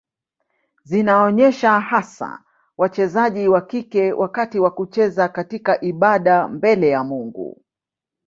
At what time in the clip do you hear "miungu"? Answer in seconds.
7.03-7.61